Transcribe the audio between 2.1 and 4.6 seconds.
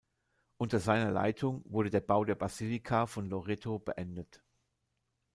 der Basilika von Loreto beendet.